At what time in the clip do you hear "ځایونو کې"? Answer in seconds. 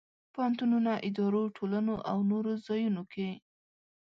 2.67-3.29